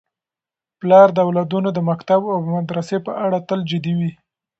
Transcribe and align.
پلار 0.79 1.07
د 1.13 1.17
اولادونو 1.27 1.69
د 1.73 1.79
مکتب 1.89 2.21
او 2.33 2.39
مدرسې 2.55 2.97
په 3.05 3.11
اړه 3.25 3.37
تل 3.47 3.59
جدي 3.71 3.93
وي. 3.99 4.11